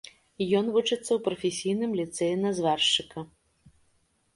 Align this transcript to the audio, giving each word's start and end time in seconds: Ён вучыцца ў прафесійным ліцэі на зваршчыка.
Ён 0.59 0.65
вучыцца 0.75 0.97
ў 1.13 1.19
прафесійным 1.27 1.91
ліцэі 2.03 2.33
на 2.47 2.57
зваршчыка. 2.61 3.29